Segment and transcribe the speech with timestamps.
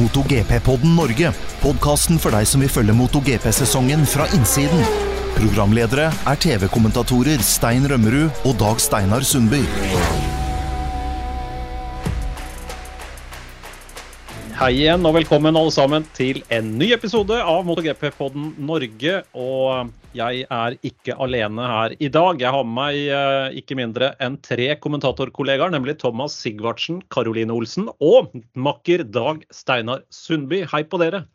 [0.00, 1.32] MotoGP-podden Norge.
[1.62, 4.84] Podkasten for deg som vil følge MotoGP-sesongen fra innsiden.
[5.34, 9.64] Programledere er TV-kommentatorer Stein Rømmerud og Dag Steinar Sundby.
[14.64, 19.18] Hei igjen og velkommen alle sammen til en ny episode av MotoGP-podden Norge.
[19.36, 22.40] Og jeg er ikke alene her i dag.
[22.40, 27.92] Jeg har med meg eh, ikke mindre enn tre kommentatorkollegaer, nemlig Thomas Sigvartsen, Karoline Olsen
[28.00, 30.62] og makker Dag Steinar Sundby.
[30.72, 31.26] Hei på dere.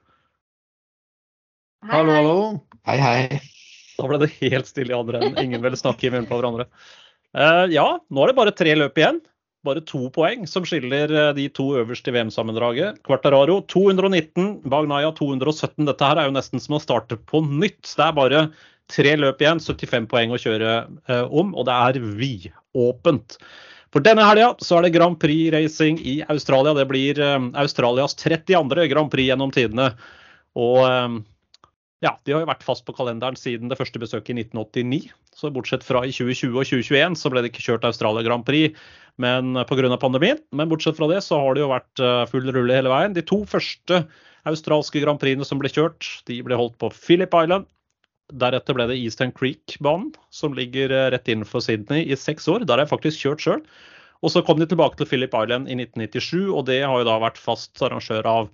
[1.86, 2.38] Hallo, hallo.
[2.90, 3.44] Hei, hei.
[4.00, 5.44] Da ble det helt stille i andre enden.
[5.52, 6.66] Ingen ville snakke i munnen på hverandre.
[7.38, 9.22] Eh, ja, nå er det bare tre løp igjen
[9.68, 13.02] bare to poeng som skiller eh, de to øverste i VM-sammendraget.
[13.08, 15.88] Quartararo 219, Bagnaya 217.
[15.90, 17.84] Dette her er jo nesten som å starte på nytt.
[17.92, 18.44] Det er bare
[18.90, 20.76] tre løp igjen, 75 poeng å kjøre
[21.10, 23.40] eh, om, og det er vidåpent.
[23.94, 26.76] For denne helga så er det Grand Prix-racing i Australia.
[26.78, 28.88] Det blir eh, Australias 32.
[28.94, 29.92] Grand Prix gjennom tidene.
[30.60, 31.20] Og eh,
[32.06, 35.10] ja, de har jo vært fast på kalenderen siden det første besøket i 1989.
[35.36, 38.78] Så bortsett fra i 2020 og 2021 så ble det ikke kjørt Australia Grand Prix
[39.20, 39.98] men pga.
[40.00, 40.40] pandemien.
[40.56, 43.16] Men bortsett fra det så har det jo vært eh, full rulle hele veien.
[43.16, 44.06] De to første
[44.48, 47.68] australske Grand Prixene som ble kjørt, de ble holdt på Philip Island.
[48.30, 52.64] Deretter ble det Eastern Creek-banen, som ligger eh, rett innenfor Sydney i seks år.
[52.66, 53.64] Der har jeg faktisk kjørt sjøl.
[54.20, 57.16] Og så kom de tilbake til Philip Island i 1997, og det har jo da
[57.24, 58.50] vært fast arrangør av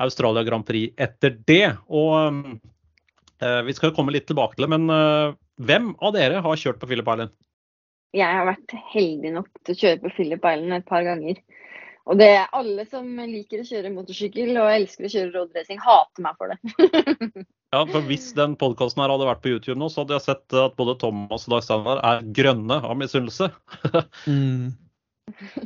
[0.00, 1.74] Australia Grand Prix etter det.
[1.92, 2.56] Og
[3.44, 6.80] øh, vi skal komme litt tilbake til det, men øh, hvem av dere har kjørt
[6.80, 7.36] på Philip Island?
[8.16, 11.38] Jeg har vært heldig nok til å kjøre på Philip Island et par ganger.
[12.10, 16.24] Og det er alle som liker å kjøre motorsykkel og elsker å kjøre roadracing, hater
[16.24, 16.58] meg for det.
[17.74, 20.74] ja, for Hvis den podkasten hadde vært på YouTube nå, så hadde jeg sett at
[20.80, 23.52] både Thomas og Dag Steinar er grønne av misunnelse.
[24.26, 24.72] mm.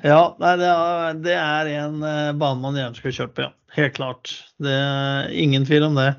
[0.05, 3.55] Ja, nei, det, er, det er en eh, bane man gjerne skulle kjørt på, ja.
[3.75, 4.35] Helt klart.
[4.63, 6.11] Det er ingen tvil om det.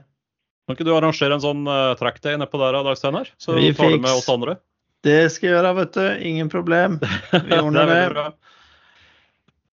[0.65, 3.29] Kan ikke du arrangere en sånn uh, track day nedpå der, Dag Steinar?
[3.37, 4.57] Så vi tar du med oss andre.
[5.05, 6.05] Det skal jeg gjøre, vet du.
[6.31, 6.97] Ingen problem.
[7.49, 8.01] Vi ordner det.
[8.17, 8.31] det.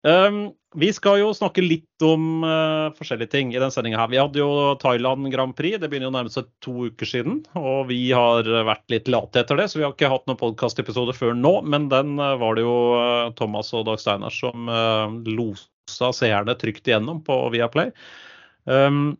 [0.01, 4.07] Um, vi skal jo snakke litt om uh, forskjellige ting i denne sendinga.
[4.09, 7.41] Vi hadde jo Thailand Grand Prix, det begynner jo nærmest seg to uker siden.
[7.59, 11.15] Og vi har vært litt late etter det, så vi har ikke hatt noen podkastepisode
[11.17, 11.53] før nå.
[11.69, 14.71] Men den uh, var det jo uh, Thomas og Dag Steinar som
[15.27, 17.91] losa seerne trygt igjennom på Viaplay.
[18.65, 19.19] Um,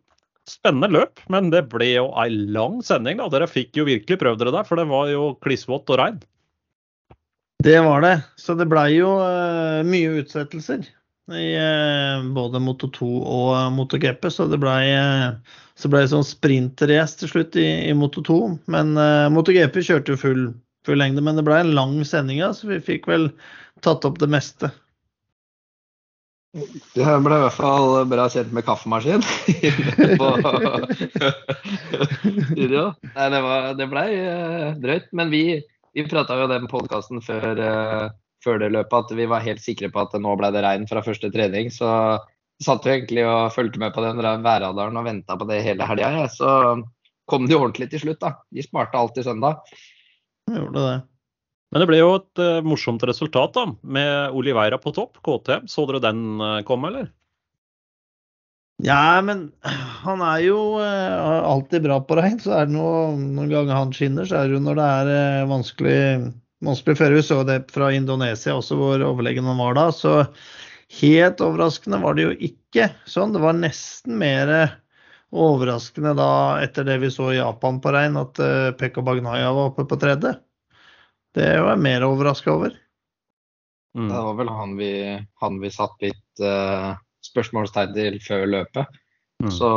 [0.50, 3.20] spennende løp, men det ble jo ei lang sending.
[3.20, 3.28] da.
[3.32, 6.20] Dere fikk jo virkelig prøvd dere der, for det var jo klissvått og regn.
[7.62, 8.16] Det var det.
[8.36, 10.82] Så det blei jo uh, mye utsettelser
[11.30, 13.76] i uh, både Moto 2 og MotoGP.
[13.78, 14.30] Moto GP.
[14.34, 15.38] Så det blei uh,
[15.92, 18.40] ble sånn sprinterrace til slutt i, i, Moto 2.
[18.74, 20.46] Men uh, Moto GP kjørte jo full,
[20.86, 23.30] full lengde, men det blei en lang sending, så vi fikk vel
[23.86, 24.72] tatt opp det meste.
[26.52, 29.22] Du ble i hvert fall bra kjent med kaffemaskin
[32.50, 32.90] studio.
[33.14, 35.06] Nei, det, var, det blei uh, drøyt.
[35.16, 35.62] Men vi,
[35.96, 38.12] vi prata jo den podkasten før, uh,
[38.44, 41.04] før, det løpet at vi var helt sikre på at nå ble det regn fra
[41.06, 41.72] første trening.
[41.72, 41.88] Så
[42.62, 46.12] satt vi egentlig og fulgte med på den værradaren og venta på det hele helga.
[46.20, 46.28] Ja.
[46.28, 46.50] Så
[47.32, 48.36] kom det jo ordentlig til slutt, da.
[48.52, 49.64] De sparte alt til søndag.
[50.50, 51.00] Jeg gjorde det.
[51.72, 55.64] Men det ble jo et uh, morsomt resultat da, med Oliveira på topp, KTM.
[55.72, 57.08] Så dere den uh, komme, eller?
[58.84, 59.46] Ja, men
[60.02, 62.36] han er jo uh, alltid bra på regn.
[62.44, 65.48] Så er det noe, noen ganger han skinner, så er det jo når det er
[65.48, 65.96] vanskelig,
[66.68, 67.16] vanskelig føre.
[67.16, 69.88] Vi så det fra Indonesia også, hvor overlegen han var da.
[69.96, 70.18] Så
[71.00, 73.32] helt overraskende var det jo ikke sånn.
[73.32, 74.56] Det var nesten mer
[75.32, 78.36] overraskende da etter det vi så i Japan på regn, at
[78.76, 80.36] Pekka Bagnaya var oppe på tredje.
[81.36, 82.74] Det var jeg mer overraska over.
[83.96, 84.08] Mm.
[84.08, 84.92] Det var vel han vi,
[85.40, 86.92] han vi satt litt uh,
[87.24, 89.00] spørsmålstegn til før løpet.
[89.42, 89.50] Mm.
[89.50, 89.68] Så,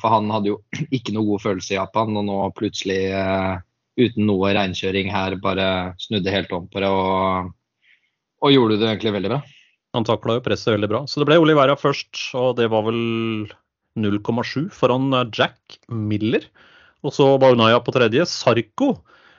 [0.00, 0.60] for han hadde jo
[0.96, 3.60] ikke noe god følelse i Japan, og nå plutselig, uh,
[4.00, 5.68] uten noe regnkjøring her, bare
[6.02, 7.52] snudde helt om på det og,
[8.44, 9.42] og gjorde det egentlig veldig bra.
[9.96, 11.04] Han takla jo presset veldig bra.
[11.08, 12.98] Så det ble Olivera først, og det var vel
[13.96, 16.44] 0,7 foran Jack Miller.
[17.00, 18.26] Og så Baunaya på tredje.
[18.28, 18.90] Sarko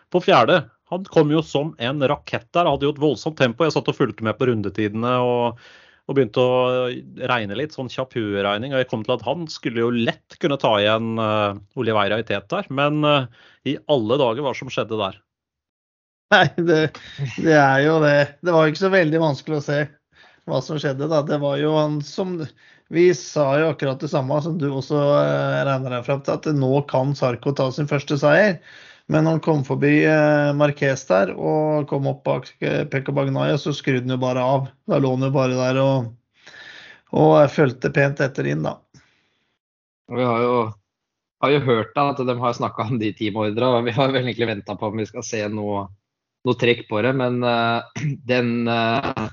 [0.10, 0.64] på fjerde.
[0.94, 2.69] Han kom jo som en rakett der.
[2.69, 3.66] Hadde jo et voldsomt tempo.
[3.66, 5.60] Jeg satt og fulgte med på rundetidene og,
[6.07, 6.88] og begynte å
[7.28, 8.72] regne litt, sånn kjapp hueregning.
[8.72, 12.28] Og jeg kom til at han skulle jo lett kunne ta igjen uh, Oliveira i
[12.28, 12.72] tet der.
[12.72, 13.28] Men uh,
[13.68, 15.19] i alle dager, hva som skjedde der?
[16.31, 16.80] Nei, det,
[17.36, 18.18] det, er jo det.
[18.44, 19.83] Det var jo ikke så veldig vanskelig å se
[20.48, 21.12] hva som skjedde.
[21.12, 21.22] da.
[21.28, 22.40] Det var jo han som
[22.88, 26.48] Vi sa jo akkurat det samme som du også uh, regner deg fram til, at
[26.56, 28.62] nå kan Sarko ta sin første seier.
[29.07, 33.71] Men han kom forbi Marques Marquez der og kom opp bak eh, Pekka Bagnaya, så
[33.75, 34.68] skrudde han jo bare av.
[34.88, 36.09] Da lå han jo bare der og,
[37.15, 38.75] og fulgte pent etter inn, da.
[40.12, 40.59] Vi har jo,
[41.44, 44.25] har jo hørt da, at de har snakka om de teamordra, og vi har vel
[44.25, 45.88] egentlig venta på om vi skal se noe,
[46.48, 47.15] noe trekk på det.
[47.15, 47.88] Men uh,
[48.31, 49.27] den uh,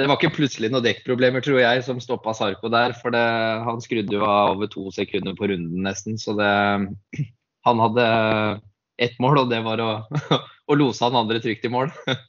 [0.00, 2.96] Det var ikke plutselig noen dekkproblemer, tror jeg, som stoppa Sarko der.
[2.96, 3.28] For det,
[3.68, 6.16] han skrudde jo av over to sekunder på runden nesten.
[6.16, 6.52] Så det
[7.62, 8.04] Han hadde
[9.04, 9.92] ett mål, og det var å,
[10.70, 11.90] å lose han andre trygt i mål.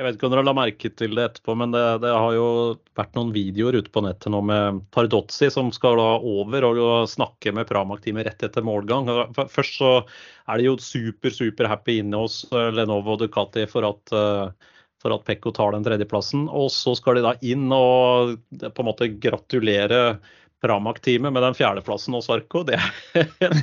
[0.00, 2.44] Jeg vet ikke om dere la merke til det etterpå, men det, det, har jo
[2.96, 7.52] vært noen videoer ute på nettet nå med Tardozzi som skal da over og snakke
[7.52, 9.10] med Pramac-teamet rett etter målgang.
[9.36, 13.90] Først så er de jo super, super happy inne hos eh, Lenovo og Ducati for
[13.90, 14.72] at, eh,
[15.04, 16.48] for at Pekko tar den tredjeplassen.
[16.48, 20.00] Og så skal de da inn og på en måte gratulere
[20.60, 22.62] Pramac-teamet med den fjerdeplassen hos Arco.
[22.68, 22.78] Det,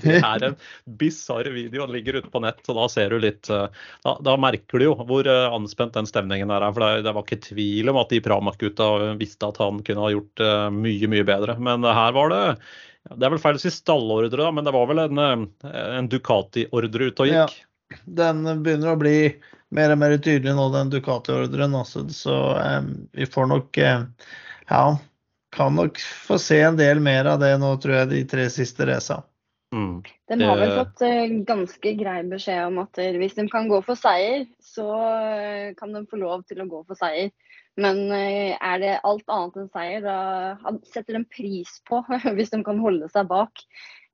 [0.04, 0.56] det er en
[1.00, 1.86] bisarr video.
[1.86, 3.68] Den ligger ute på nett, og da ser du litt eh,
[4.06, 6.66] Da, da merker du jo hvor eh, anspent den stemningen er.
[6.72, 8.90] For det, det var ikke tvil om at de Pramac-gutta
[9.22, 11.58] visste at han kunne ha gjort uh, mye, mye bedre.
[11.62, 12.42] Men her var det
[13.14, 15.22] Det er vel feil å si stallordre, da, men det var vel en,
[15.64, 17.54] en Ducati-ordre ute og gikk?
[17.54, 19.20] Ja, den begynner å bli
[19.76, 21.76] mer og mer tydelig nå, den Ducati-ordren.
[21.78, 22.04] Altså.
[22.12, 24.02] Så um, vi får nok uh,
[24.68, 24.84] Ja,
[25.58, 28.88] kan nok få se en del mer av det nå, tror jeg, de tre siste
[28.88, 29.24] raca.
[29.76, 30.00] Mm.
[30.32, 34.00] De har vel fått uh, ganske grei beskjed om at hvis de kan gå for
[34.00, 37.34] seier, så uh, kan de få lov til å gå for seier.
[37.78, 42.00] Men uh, er det alt annet enn seier, da setter de pris på
[42.38, 43.66] hvis de kan holde seg bak.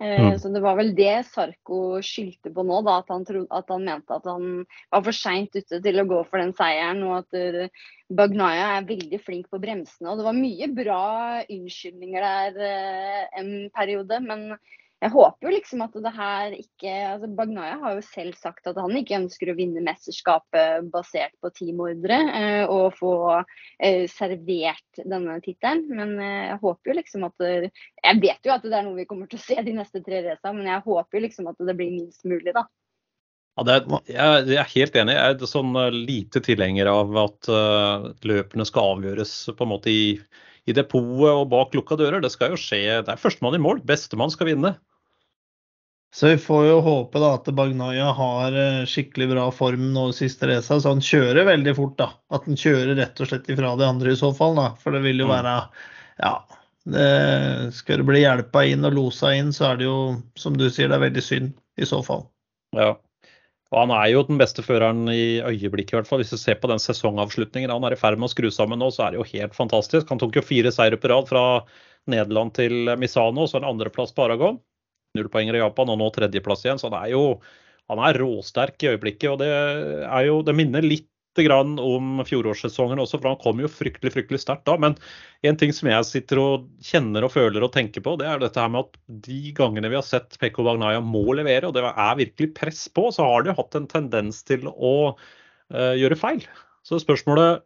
[0.01, 0.33] Mm.
[0.41, 3.85] Så det var vel det Sarko skyldte på nå, da, at, han trodde, at han
[3.87, 7.03] mente at han var for seint ute til å gå for den seieren.
[7.07, 7.73] Og at
[8.13, 10.09] Bagnaya er veldig flink på bremsene.
[10.11, 11.03] Og det var mye bra
[11.45, 14.19] unnskyldninger der en periode.
[14.25, 14.49] Men
[15.03, 18.79] jeg håper jo liksom at det her ikke altså Bagnaya har jo selv sagt at
[18.79, 23.15] han ikke ønsker å vinne mesterskapet basert på teamordre eh, og få
[23.83, 25.83] eh, servert denne tittelen.
[25.91, 29.07] Men eh, jeg håper jo liksom at Jeg vet jo at det er noe vi
[29.09, 31.77] kommer til å se de neste tre racene, men jeg håper jo liksom at det
[31.77, 32.65] blir minst mulig, da.
[33.53, 35.13] Ja, er, jeg, er helt enig.
[35.13, 39.94] Jeg er sånn eh, lite tilhenger av at uh, løpene skal avgjøres på en måte
[39.94, 40.07] i,
[40.65, 42.23] i depotet og bak lukka dører.
[42.23, 42.81] Det skal jo skje.
[43.05, 43.83] Det er førstemann i mål.
[43.85, 44.73] Bestemann skal vinne.
[46.13, 50.13] Så vi får jo håpe da at Bagnaya har eh, skikkelig bra form nå i
[50.13, 51.95] siste race, så han kjører veldig fort.
[51.98, 52.12] da.
[52.30, 54.54] At han kjører rett og slett ifra de andre i så fall.
[54.60, 54.68] da.
[54.83, 55.33] For det vil jo mm.
[55.33, 55.56] være
[56.21, 56.36] Ja.
[56.83, 57.07] Det,
[57.74, 59.98] skal det bli hjelpa inn og losa inn, så er det jo,
[60.38, 62.25] som du sier, det er veldig synd i så fall.
[62.75, 62.92] Ja.
[63.71, 66.21] Og han er jo den beste føreren i øyeblikket, i hvert fall.
[66.21, 68.92] Hvis du ser på den sesongavslutningen han er i ferd med å skru sammen nå,
[68.94, 70.12] så er det jo helt fantastisk.
[70.13, 71.45] Han tok jo fire seire på rad fra
[72.12, 74.62] Nederland til Misano, så en andreplass på Aragon
[75.18, 76.81] nullpoenger i Japan, og nå tredjeplass igjen.
[76.81, 77.24] Så han er jo
[77.92, 79.30] han er råsterk i øyeblikket.
[79.33, 79.50] og Det,
[80.27, 84.75] jo, det minner litt om fjorårssesongen også, for han kom jo fryktelig fryktelig sterkt da.
[84.77, 84.94] Men
[85.42, 88.62] en ting som jeg sitter og kjenner og føler og tenker på, det er dette
[88.62, 92.19] her med at de gangene vi har sett Pekko Bagnaya må levere, og det er
[92.21, 96.45] virkelig press på, så har de hatt en tendens til å uh, gjøre feil.
[96.86, 97.63] Så spørsmålet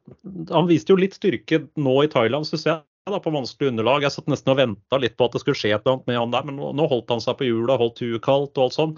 [0.53, 4.05] Han viste jo litt styrke nå i Thailand, syns jeg da, på vanskelig underlag.
[4.05, 6.19] Jeg satt nesten og venta litt på at det skulle skje et eller annet med
[6.19, 8.95] han der, men nå, holdt han seg på hjulet, holdt huet kaldt og alt sånn.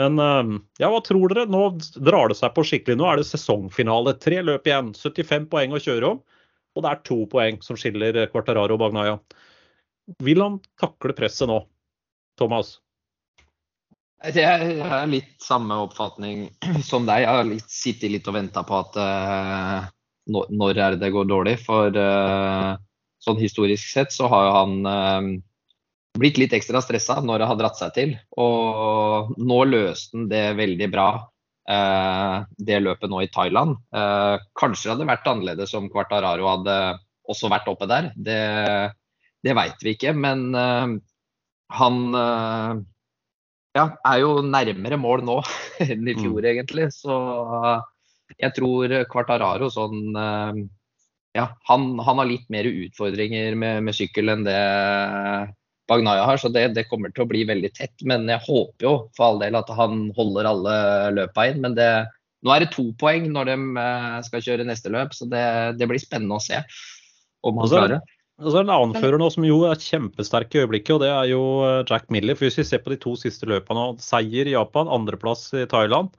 [0.00, 1.46] Men ehm, ja, hva tror dere?
[1.50, 1.64] Nå
[2.02, 2.98] drar det seg på skikkelig.
[2.98, 4.16] Nå er det sesongfinale.
[4.22, 4.90] Tre løp igjen.
[4.98, 6.22] 75 poeng å kjøre om.
[6.74, 9.18] Og det er to poeng som skiller Quartararo og Bagnaya.
[10.24, 11.60] Vil han takle presset nå,
[12.40, 12.80] Thomas?
[14.24, 16.48] Jeg har litt samme oppfatning
[16.90, 17.24] som deg.
[17.24, 19.86] Jeg har litt, sittet litt og venta på at uh,
[20.26, 21.58] når er det det går dårlig.
[21.62, 22.74] For uh,
[23.24, 25.28] sånn historisk sett så har jo han eh,
[26.18, 28.16] blitt litt ekstra stressa når det har dratt seg til.
[28.40, 31.08] Og nå løste han det veldig bra,
[31.70, 33.78] eh, det løpet nå i Thailand.
[33.94, 36.78] Eh, kanskje det hadde vært annerledes om Quartararo hadde
[37.30, 38.12] også vært oppe der.
[38.14, 38.40] Det,
[39.44, 40.14] det veit vi ikke.
[40.16, 40.94] Men eh,
[41.80, 42.84] han eh,
[43.74, 45.40] ja, er jo nærmere mål nå
[45.88, 46.48] enn i fjor, mm.
[46.52, 46.88] egentlig.
[46.94, 47.18] Så
[48.38, 50.64] jeg tror Quartararo sånn eh,
[51.34, 54.58] ja, han, han, har litt mer utfordringer med, med sykkel enn det
[55.90, 58.04] Bagnaya har, så det, det, kommer til å bli veldig tett.
[58.08, 60.76] Men jeg håper jo for all del at han holder alle
[61.12, 61.60] løpa inn.
[61.64, 61.88] Men det,
[62.46, 65.44] nå er det to poeng når de eh, skal kjøre neste løp, så det,
[65.80, 66.62] det blir spennende å se
[67.44, 68.02] om han klarer det.
[68.42, 71.04] Og så er det en annen fører nå som jo er kjempesterk i øyeblikket, og
[71.04, 72.38] det er jo eh, Jack Miller.
[72.38, 76.14] For Hvis vi ser på de to siste løpene, seier i Japan, andreplass i Thailand.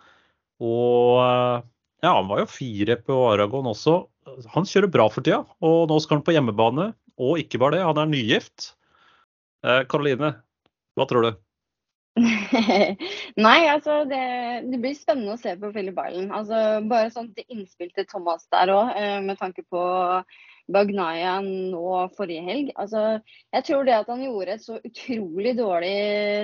[0.64, 1.64] Og eh,
[2.06, 6.00] ja, han var jo fire på Aragon også han kjører bra for tida, og nå
[6.02, 6.92] skal han på hjemmebane.
[7.22, 8.74] Og ikke bare det, han er nygift.
[9.90, 11.32] Karoline, eh, hva tror du?
[13.46, 14.22] Nei, altså det,
[14.70, 16.32] det, blir spennende å se på Philip Island.
[16.36, 19.82] Altså, bare sånn til innspill til Thomas der òg, eh, med tanke på
[20.72, 21.84] Bagnaya nå
[22.18, 22.72] forrige helg.
[22.82, 23.20] Altså,
[23.54, 25.94] jeg tror det at han gjorde et så utrolig dårlig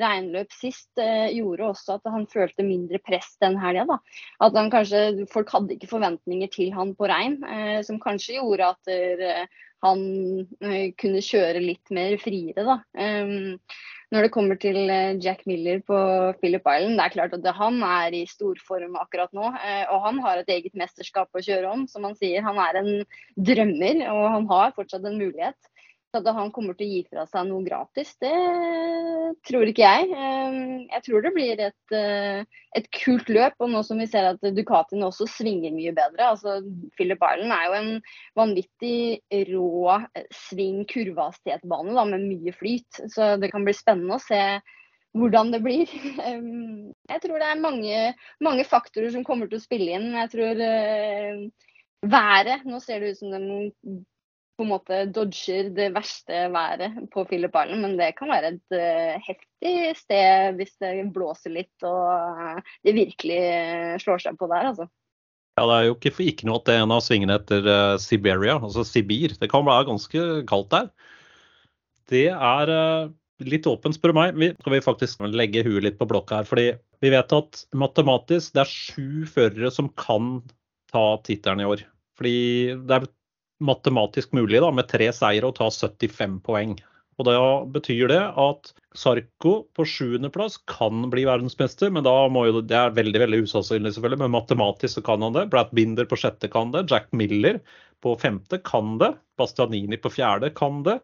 [0.04, 3.98] regnløp sist, eh, gjorde også at han følte mindre press den helga.
[4.44, 8.74] At han kanskje, folk hadde ikke forventninger til han på regn, eh, som kanskje gjorde
[8.76, 9.48] at der,
[9.82, 10.04] han
[10.62, 12.66] eh, kunne kjøre litt mer friere.
[12.68, 12.78] da.
[12.94, 13.58] Um,
[14.12, 15.98] når det kommer til eh, Jack Miller på
[16.42, 19.54] Philip Island, det er klart at han er i storform akkurat nå.
[19.56, 21.86] Eh, og han har et eget mesterskap å kjøre om.
[21.88, 22.92] Som han sier, han er en
[23.40, 25.72] drømmer, og han har fortsatt en mulighet.
[26.12, 28.34] Så at han kommer til å gi fra seg noe gratis, det
[29.48, 30.10] tror ikke jeg.
[30.12, 32.44] Ehm, jeg tror det blir et, eh,
[32.78, 33.56] et kult løp.
[33.60, 36.32] Og nå som vi ser at Ducatien også svinger mye bedre.
[36.34, 36.60] altså
[36.98, 37.92] Philip Island er jo en
[38.36, 39.22] vanvittig
[39.54, 39.98] rå
[40.34, 43.02] sving kurvehastighetbane med mye flyt.
[43.08, 44.44] Så det kan bli spennende å se
[45.18, 45.90] hvordan det blir.
[46.28, 50.14] Ehm, jeg tror det er mange, mange faktorer som kommer til å spille inn.
[50.16, 51.44] Jeg tror eh,
[52.02, 54.02] været Nå ser det ut som de
[54.62, 58.76] på en måte dodger det verste været på Philip Island, men det kan være et
[58.78, 64.50] uh, heftig sted hvis det blåser litt og uh, det virkelig uh, slår seg på
[64.52, 64.86] der, altså.
[65.58, 67.66] Ja, Det er jo ikke for ikke noe at det er en av svingene etter
[68.00, 69.34] Siberia, altså Sibir.
[69.36, 70.88] Det kan være ganske kaldt der.
[72.08, 72.72] Det er
[73.44, 74.40] litt åpent, spør du meg.
[74.40, 76.48] Vi skal vi faktisk legge huet litt på blokka her.
[76.48, 76.70] fordi
[77.04, 80.38] vi vet at matematisk det er sju førere som kan
[80.94, 81.84] ta tittelen i år.
[82.16, 82.38] Fordi
[82.88, 83.12] det er
[83.62, 86.76] matematisk mulig da, med tre seire å ta 75 poeng.
[87.20, 92.64] Og Da betyr det at Sarko på sjuendeplass kan bli verdensmester, men da må jo,
[92.66, 95.46] det er veldig veldig usannsynlig, selvfølgelig, men matematisk så kan han det.
[95.54, 96.88] Brad Binder på sjette kan det.
[96.90, 97.62] Jack Miller
[98.02, 99.14] på femte kan det.
[99.38, 100.98] Bastianini på fjerde kan det.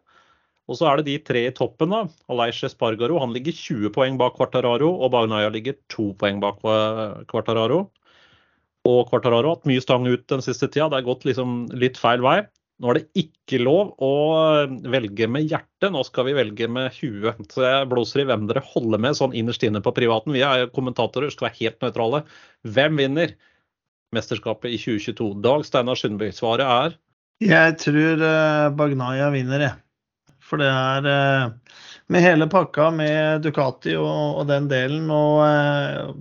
[0.68, 1.94] Og så er det de tre i toppen.
[1.94, 2.02] da.
[2.28, 6.60] Aleish Espargaro han ligger 20 poeng bak Quartararo, og Bagnaya ligger to poeng bak
[7.30, 7.86] Quartararo
[8.88, 10.88] og Quartararo hatt mye stang ut den siste tida.
[10.88, 12.40] Det har gått liksom litt feil vei.
[12.78, 14.12] Nå er det ikke lov å
[14.86, 17.40] velge med hjertet, nå skal vi velge med huet.
[17.50, 20.36] Så jeg blåser i hvem dere holder med sånn innerst inne på privaten.
[20.36, 22.22] Vi er kommentatorer, skal være helt nøytrale.
[22.76, 23.34] Hvem vinner
[24.14, 25.32] mesterskapet i 2022?
[25.42, 26.96] Dag Steinar Sundby, svaret er?
[27.42, 29.74] Jeg tror uh, Bagnaya vinner, jeg.
[30.38, 31.82] For det er uh,
[32.14, 36.14] med hele pakka med Ducati og, og den delen og uh,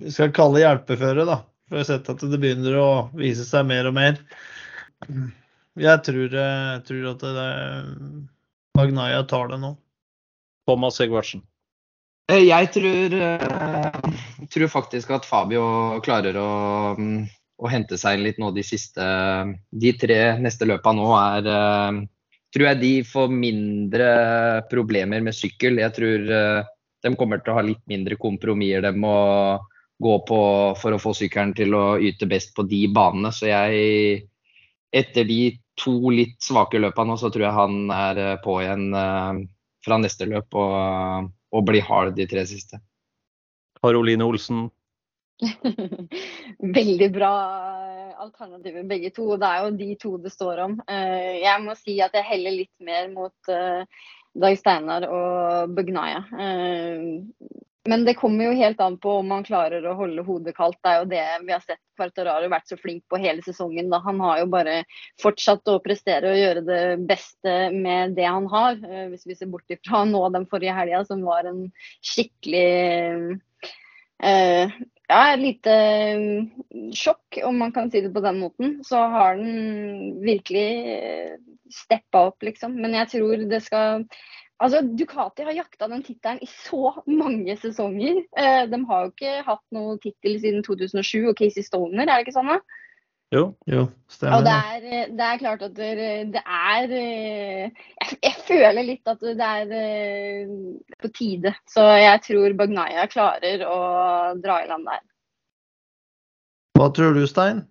[0.00, 1.40] vi skal kalle det hjelpeføre, da.
[1.70, 4.16] For jeg har sett at det begynner å vise seg mer og mer.
[5.78, 7.44] Jeg tror, jeg eh, tror at det,
[8.74, 9.70] Magnaya tar det nå.
[10.66, 11.44] Thomas Sigvardsen.
[12.26, 14.18] Eh, jeg tror, eh,
[14.50, 15.62] tror, faktisk at Fabio
[16.02, 16.50] klarer å,
[16.98, 19.06] å, hente seg litt nå de siste
[19.70, 21.54] De tre neste løpa nå er
[22.50, 24.12] Tror jeg de får mindre
[24.66, 25.78] problemer med sykkel.
[25.78, 29.04] Jeg tror de kommer til å ha litt mindre kompromisser, dem.
[29.06, 30.40] og gå på
[30.80, 33.32] for å få sykkelen til å yte best på de banene.
[33.36, 34.22] Så jeg,
[34.96, 35.40] etter de
[35.80, 39.40] to litt svake løpene, så tror jeg han er eh, på igjen uh,
[39.84, 42.80] fra neste løp og, og blir hard de tre siste.
[43.80, 44.68] Karoline Olsen?
[46.78, 47.32] Veldig bra
[48.20, 49.30] alternativer begge to.
[49.40, 50.74] Det er jo de to det står om.
[50.84, 53.52] Jeg må si at jeg heller litt mer mot
[54.36, 56.20] Dag Steinar og Bugnaya.
[57.88, 60.76] Men det kommer jo helt an på om han klarer å holde hodet kaldt.
[60.84, 63.88] Det er jo det vi har sett Quartararo vært så flink på hele sesongen.
[63.92, 64.02] Da.
[64.04, 64.82] Han har jo bare
[65.22, 68.76] fortsatt å prestere og gjøre det beste med det han har.
[68.84, 71.62] Eh, hvis vi ser bort ifra nå den forrige helga, som var en
[72.04, 72.68] skikkelig
[74.20, 75.76] uh, ja, et lite
[76.20, 78.76] mm, sjokk, om man kan si det på den måten.
[78.84, 80.68] Så har den virkelig
[81.72, 82.76] steppa opp, liksom.
[82.76, 84.04] Men jeg tror det skal
[84.60, 88.20] Altså, Ducati har jakta den tittelen i så mange sesonger.
[88.36, 92.26] Eh, de har jo ikke hatt noen tittel siden 2007 og Casey Stoner, er det
[92.26, 92.52] ikke sånn?
[92.52, 92.60] da?
[93.30, 94.40] Jo, jo, stemmer.
[94.40, 95.90] Og det er, det er klart at det,
[96.34, 100.50] det er jeg, jeg, føler litt at det er eh,
[100.98, 101.54] på tide.
[101.70, 103.78] Så jeg tror Bagnaya klarer å
[104.42, 105.04] dra i land der.
[106.74, 107.62] Hva tror du, Stein?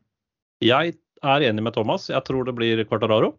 [0.64, 0.96] Jeg
[1.28, 2.08] er enig med Thomas.
[2.08, 3.34] Jeg tror det blir Quartararo.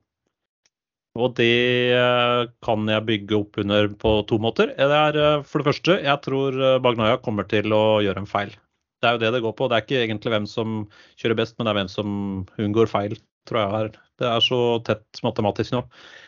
[1.19, 4.71] Og det eh, kan jeg bygge opp under på to måter.
[4.79, 8.31] Det er eh, for det første, jeg tror eh, Bagnaya kommer til å gjøre en
[8.31, 8.53] feil.
[9.03, 9.67] Det er jo det det går på.
[9.67, 10.77] Det er ikke egentlig hvem som
[11.19, 12.15] kjører best, men det er hvem som
[12.63, 13.17] unngår feil,
[13.49, 13.95] tror jeg.
[14.21, 15.81] Det er så tett matematisk nå.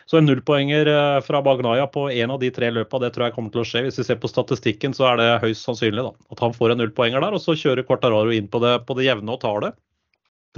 [0.09, 0.89] Så en nullpoenger
[1.23, 3.83] fra Bagnaya på en av de tre løpa, det tror jeg kommer til å skje.
[3.85, 6.81] Hvis vi ser på statistikken, så er det høyst sannsynlig da, at han får en
[6.81, 7.37] nullpoenger der.
[7.37, 9.71] Og så kjører Quartararo inn på det, på det jevne og tar det,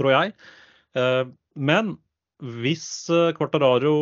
[0.00, 0.32] tror jeg.
[1.68, 1.98] Men
[2.44, 3.92] hvis eh, Quartararo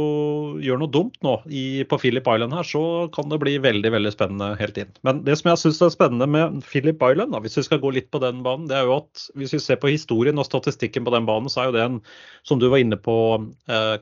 [0.63, 2.83] gjør noe dumt nå i, på Philip Island her, så
[3.15, 4.91] kan det bli veldig veldig spennende helt inn.
[5.07, 7.93] Men det som jeg syns er spennende med Philip Island, da, hvis vi skal gå
[7.95, 11.07] litt på den banen, det er jo at hvis vi ser på historien og statistikken
[11.07, 12.03] på den banen, så er jo det en,
[12.43, 13.17] som du var inne på,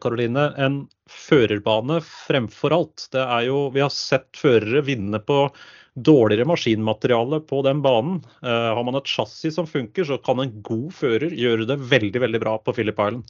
[0.01, 3.09] Karoline, eh, en førerbane fremfor alt.
[3.13, 5.45] Det er jo, Vi har sett førere vinne på
[5.93, 8.23] dårligere maskinmateriale på den banen.
[8.43, 12.23] Eh, har man et chassis som funker, så kan en god fører gjøre det veldig,
[12.25, 13.29] veldig bra på Philip Island.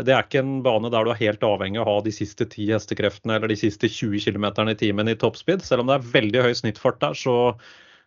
[0.00, 2.46] Det er ikke en bane der du er helt avhengig av å ha de siste
[2.46, 5.60] 10 hestekreftene eller de siste 20 km i timen i toppspeed.
[5.66, 7.34] Selv om det er veldig høy snittfart der, så,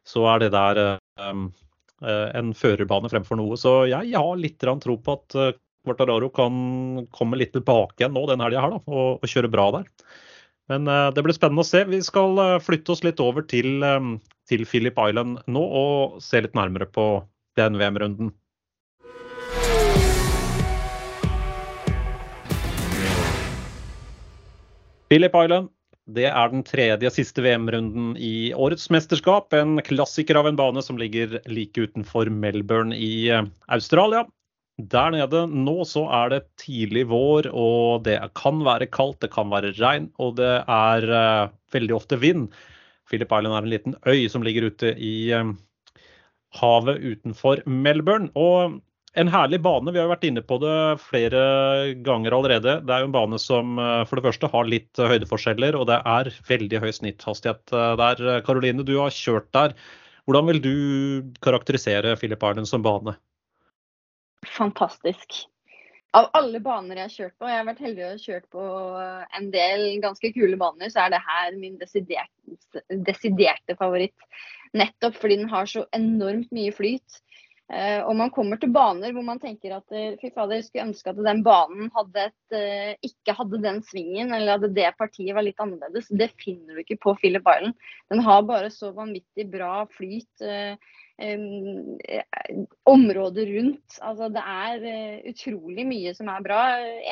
[0.10, 0.80] så er det der
[1.22, 1.52] um,
[2.02, 3.60] en førerbane fremfor noe.
[3.62, 5.52] Så jeg, jeg har litt tro på at uh,
[5.86, 6.56] Quartararo kan
[7.14, 9.92] komme litt tilbake igjen nå den helga her da, og, og, kjøre bra der.
[10.74, 11.84] Men uh, det blir spennende å se.
[11.86, 14.16] Vi skal uh, flytte oss litt over til, um,
[14.50, 17.06] til Philip Island nå og se litt nærmere på
[17.60, 18.34] den VM-runden.
[25.10, 25.70] Philip Island.
[26.06, 29.54] Det er den tredje siste VM-runden i årets mesterskap.
[29.58, 34.26] En klassiker av en bane som ligger like utenfor Melbourne i eh, Australia.
[34.78, 39.48] Der nede nå så er det tidlig vår, og det kan være kaldt, det kan
[39.54, 42.50] være regn, og det er uh, veldig ofte vind.
[43.08, 45.54] Philip Island er en liten øy som ligger ute i uh,
[46.60, 48.28] havet utenfor Melbourne.
[48.36, 48.82] Og
[49.16, 49.94] en herlig bane.
[49.96, 51.42] Vi har vært inne på det flere
[52.06, 52.78] ganger allerede.
[52.86, 55.88] Det er jo en bane som eh, for det første har litt eh, høydeforskjeller, og
[55.90, 58.24] det er veldig høy snitthastighet eh, der.
[58.48, 59.76] Karoline, du har kjørt der.
[60.28, 60.76] Hvordan vil du
[61.46, 63.16] karakterisere Philip Island som bane?
[64.56, 65.46] Fantastisk.
[66.16, 68.66] Av alle baner jeg har kjørt på, jeg har vært heldig og kjørt på
[69.36, 74.16] en del ganske kule baner, så er det her min desiderte, desiderte favoritt.
[74.76, 77.20] Nettopp fordi den har så enormt mye flyt.
[77.66, 81.10] Uh, og man kommer til baner hvor man tenker at uh, fy fader, skulle ønske
[81.10, 85.48] at den banen hadde et, uh, ikke hadde den svingen, eller at det partiet var
[85.48, 86.12] litt annerledes.
[86.14, 87.74] Det finner du ikke på Philip Island.
[88.14, 90.46] Den har bare så vanvittig bra flyt.
[92.92, 93.98] Området rundt.
[94.04, 96.62] Altså, det er utrolig mye som er bra.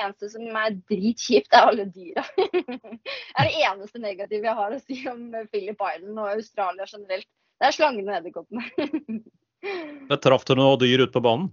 [0.03, 2.25] eneste som er dritkjipt, er alle dyra.
[2.37, 7.31] det er det eneste negative jeg har å si om Philip Island og Australia generelt.
[7.57, 9.23] Det er slangene og edderkoppene.
[10.23, 11.51] Traff du noe dyr ute på banen?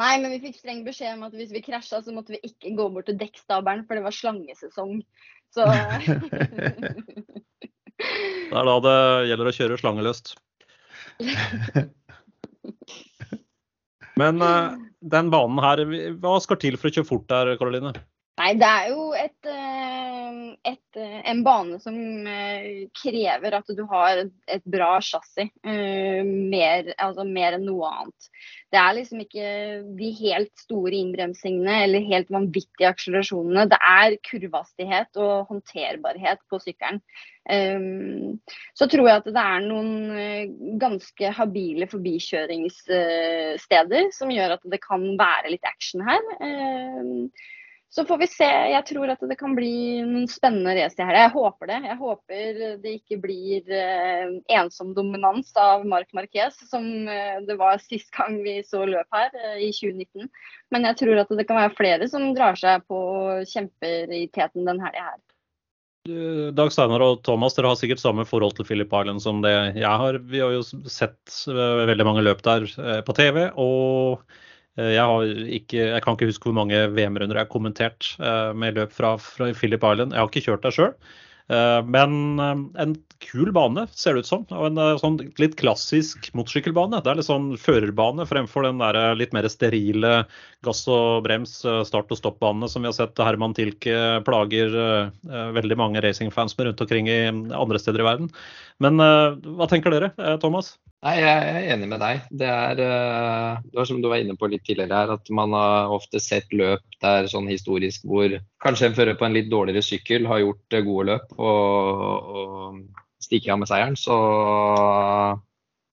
[0.00, 2.72] Nei, men vi fikk streng beskjed om at hvis vi krasja, så måtte vi ikke
[2.78, 5.00] gå bort til dekkstabelen, for det var slangesesong.
[5.52, 5.66] Så
[8.50, 10.32] Det er da det gjelder å kjøre slangeløst.
[14.20, 15.82] Men uh, den banen her,
[16.22, 17.92] hva skal til for å kjøre fort der, Karoline?
[18.40, 20.19] Nei, det er jo et, eh, et, eh,
[21.30, 25.50] en bane som eh, krever at du har et bra chassis.
[25.64, 28.20] Mer, altså mer enn noe annet.
[28.70, 29.46] Det er liksom ikke
[29.98, 33.70] de helt store innbremsingene eller helt vanvittige akselerasjonene.
[33.70, 37.00] Det er kurvehastighet og håndterbarhet på sykkelen.
[38.78, 39.90] Så tror jeg at det er noen
[40.78, 46.22] ganske habile forbikjøringssteder som gjør at det kan være litt action her.
[47.90, 48.46] Så får vi se.
[48.46, 49.72] Jeg tror at det kan bli
[50.06, 51.16] noen spennende race her.
[51.24, 51.78] Jeg håper det.
[51.88, 57.82] Jeg håper det ikke blir eh, ensom dominans av Marc Marquez, som eh, det var
[57.82, 60.30] sist gang vi så løp her, eh, i 2019.
[60.70, 64.28] Men jeg tror at det kan være flere som drar seg på og kjemper i
[64.30, 65.18] teten den helga her.
[66.54, 69.90] Dag Steinar og Thomas, dere har sikkert samme forhold til Philip Island som det jeg
[70.04, 70.20] har.
[70.30, 72.70] Vi har jo sett veldig mange løp der
[73.04, 73.48] på TV.
[73.50, 74.46] og Eh,
[74.78, 78.94] jeg, ikke, jeg, kan ikke huske hvor mange VM-runder jeg har kommentert uh, med løp
[78.94, 80.14] fra, fra, Philip Island.
[80.14, 80.94] Jeg har ikke kjørt der sjøl.
[81.50, 82.38] Uh, men
[82.78, 84.44] en kul bane, ser det ut som.
[84.54, 87.02] Og en sånn litt klassisk motorsykkelbane.
[87.02, 90.12] Det er litt sånn førerbane fremfor den der litt mer sterile
[90.64, 94.72] gass og brems, start og stopp-banene som vi har sett Herman Tilke plager
[95.58, 98.32] veldig mange racingfans med rundt omkring i andre steder i verden.
[98.80, 100.78] Men hva tenker dere, Thomas?
[101.00, 102.24] Nei, jeg er enig med deg.
[102.42, 105.54] Det er, eh, det var som du var inne på litt tidligere her, at man
[105.56, 109.80] har ofte sett løp der sånn historisk hvor kanskje en fører på en litt dårligere
[109.86, 113.96] sykkel har gjort eh, gode løp og, og stikker av med seieren.
[113.96, 114.18] Så,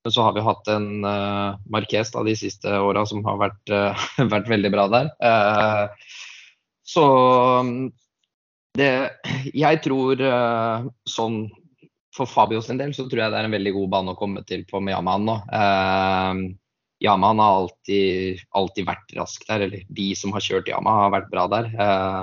[0.04, 3.72] men så har vi hatt en uh, Marquez da, de siste åra som har vært,
[3.72, 5.14] uh, vært, veldig bra der.
[5.24, 6.20] Uh,
[6.88, 7.06] så
[8.78, 8.92] det
[9.56, 11.46] Jeg tror uh, sånn
[12.18, 14.44] for Fabio sin del så tror jeg det er en veldig god bane å komme
[14.48, 15.36] til på med Yamahan nå.
[15.60, 16.42] Eh,
[17.06, 21.32] Yamahan har alltid, alltid, vært rask der, eller de som har kjørt Yamaha har vært
[21.34, 21.70] bra der.
[21.74, 22.22] Eh,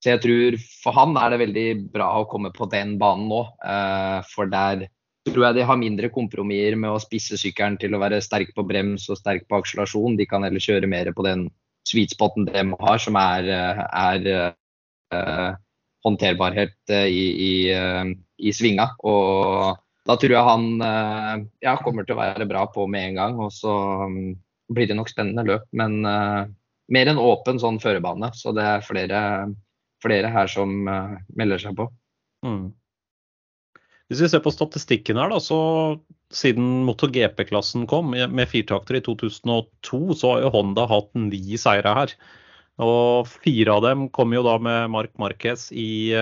[0.00, 3.42] så jeg tror for han er det veldig bra å komme på den banen nå.
[3.64, 4.86] Eh, for der
[5.26, 8.64] tror jeg de har mindre kompromisser med å spisse sykkelen til å være sterk på
[8.66, 10.16] brems og sterk på akselerasjon.
[10.16, 11.48] De kan heller kjøre mer på den
[11.86, 13.50] sweet spoten de har, som er,
[13.90, 14.28] er
[15.14, 15.58] uh,
[16.06, 17.52] håndterbarhet i, i,
[18.38, 18.92] i, svinga.
[19.02, 20.66] Og da tror jeg han
[21.64, 23.40] ja, kommer til å være bra på med en gang.
[23.42, 23.74] Og så
[24.06, 24.36] um,
[24.70, 25.66] blir det nok spennende løp.
[25.74, 28.30] Men mer enn åpen sånn førerbane.
[28.38, 29.20] Så det er flere,
[30.04, 31.90] flere her som melder seg på.
[32.46, 32.68] Mm.
[34.06, 35.58] Hvis vi ser på statistikken her, da, så
[36.34, 42.14] siden MotoGP-klassen kom med firtakter i 2002, så har jo Honda hatt ni seire her.
[42.82, 46.12] Og fire av dem kom jo da med Mark Marquez i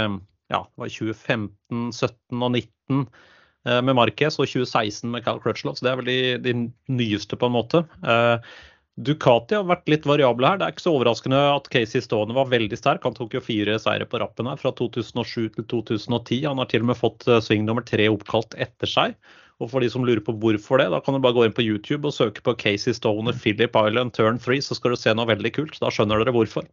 [0.53, 5.75] ja, 2015, 17 og 19 eh, med Marquez og 2016 med Cal Crutchlow.
[5.77, 6.55] Så det er vel de, de
[6.93, 7.85] nyeste, på en måte.
[8.05, 8.55] Eh,
[8.95, 10.61] Ducati har vært litt variable her.
[10.61, 13.07] Det er ikke så overraskende at Casey Stone var veldig sterk.
[13.07, 16.45] Han tok jo fire seire på rappen her fra 2007 til 2010.
[16.47, 19.19] Han har til og med fått eh, sving nummer tre oppkalt etter seg.
[19.63, 21.65] Og for de som lurer på hvorfor det, da kan du bare gå inn på
[21.65, 25.31] YouTube og søke på Casey Stone Philip Island turn 3, så skal du se noe
[25.31, 25.79] veldig kult.
[25.83, 26.67] Da skjønner dere hvorfor.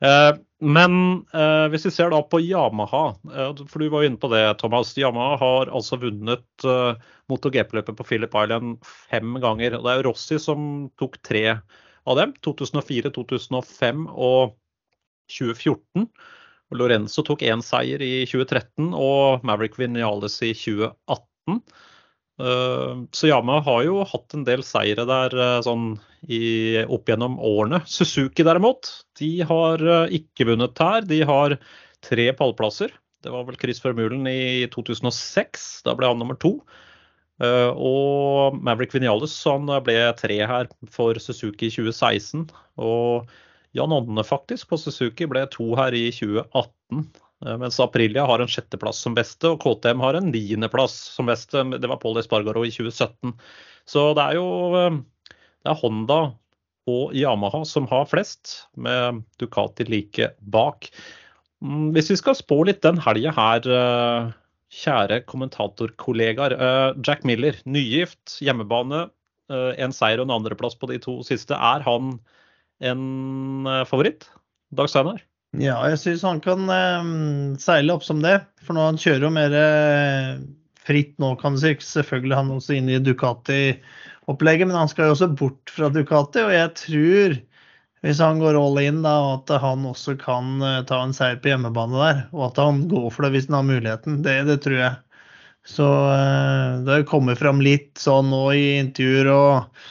[0.00, 0.32] Eh,
[0.64, 0.94] men
[1.36, 3.02] eh, hvis vi ser da på Yamaha,
[3.32, 4.94] eh, for du var jo inne på det, Thomas.
[4.98, 6.66] Yamaha har altså vunnet
[7.30, 9.76] MotoGP-løpet på Philip Island fem ganger.
[9.78, 11.44] og Det er Rossi som tok tre
[12.08, 12.34] av dem.
[12.46, 14.56] 2004, 2005 og
[15.30, 16.08] 2014.
[16.78, 21.60] Lorenzo tok én seier i 2013 og Maverick Vinales i 2018.
[22.40, 25.92] Eh, så Yama har jo hatt en del seire der eh, sånn
[26.24, 27.82] i, opp gjennom årene.
[27.88, 28.88] Suzuki derimot,
[29.20, 31.04] de har eh, ikke vunnet her.
[31.08, 31.58] De har
[32.06, 32.94] tre pallplasser.
[33.20, 35.82] Det var vel Chris Vermulen i 2006.
[35.84, 36.56] Da ble han nummer to.
[37.40, 42.46] Og Maverick Vinales han ble tre her for Suzuki i 2016.
[42.80, 43.28] Og
[43.76, 47.04] Jan Ånne faktisk på Suzuki ble to her i 2018.
[47.46, 51.62] Eh, mens Aprilia har en sjetteplass som beste, og KTM har en niendeplass som beste.
[51.80, 53.32] Det var Paul Espargaro i 2017.
[53.88, 55.00] Så det er jo eh,
[55.30, 56.20] det er Honda
[56.90, 60.90] og Yamaha som har flest, med Ducati like bak.
[61.64, 64.30] Mm, hvis vi skal spå litt den helga her, eh,
[64.80, 66.54] kjære kommentatorkollegaer.
[67.02, 69.08] Jack Miller, nygift, hjemmebane.
[69.50, 71.58] En seier og en andreplass på de to siste.
[71.58, 72.12] Er han
[72.78, 74.28] en favoritt?
[74.70, 75.18] Dag Steinar?
[75.58, 77.10] Ja, jeg syns han kan eh,
[77.58, 78.36] seile opp som det.
[78.62, 80.36] For nå han kjører jo mer eh,
[80.86, 81.74] fritt nå, kan du si.
[81.82, 86.44] Selvfølgelig han også inne i Ducati-opplegget, men han skal jo også bort fra Ducati.
[86.46, 87.36] Og jeg tror,
[88.06, 91.50] hvis han går all in, da, at han også kan eh, ta en seier på
[91.50, 92.24] hjemmebane der.
[92.36, 94.20] Og at han går for det hvis han har muligheten.
[94.26, 95.24] Det, det tror jeg.
[95.66, 99.82] Så eh, det har kommet fram litt sånn nå i intervjuer og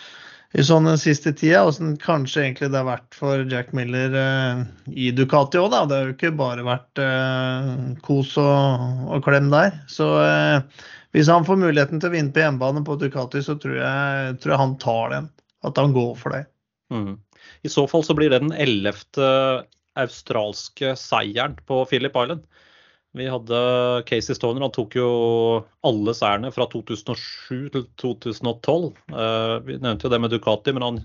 [0.57, 4.61] i sånn den siste tida, åssen kanskje egentlig det har vært for Jack Miller eh,
[4.89, 5.83] i Ducati òg, da.
[5.85, 7.67] Det har jo ikke bare vært eh,
[8.05, 9.77] kos og, og, klem der.
[9.91, 13.77] Så eh, hvis han får muligheten til å vinne på hjemmebane på Ducati, så tror
[13.77, 15.29] jeg, tror jeg, han tar den.
[15.69, 16.47] At han går for det.
[16.89, 17.19] Mm.
[17.61, 19.29] I så fall så blir det den ellevte
[19.99, 22.41] australske seieren på Philip Island.
[23.17, 23.59] Vi hadde
[24.05, 25.09] Casey Stoner, han tok jo
[25.87, 28.91] alle seirene fra 2007 til 2012.
[29.09, 30.99] Eh, vi nevnte jo det med Ducati, men han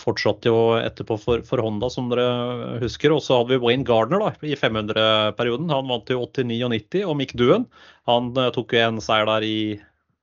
[0.00, 3.12] fortsatte jo etterpå for, for Honda, som dere husker.
[3.12, 5.68] Og så hadde vi Wayne Gardner da, i 500-perioden.
[5.74, 7.04] Han vant jo 89 og 90.
[7.10, 7.68] Og Mick Duen
[8.08, 9.58] han eh, tok jo en seier der i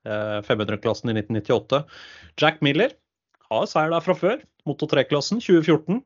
[0.02, 1.84] 500-klassen eh, i 1998.
[2.42, 2.96] Jack Miller
[3.52, 6.02] har seier der fra før, Moto 3-klassen 2014.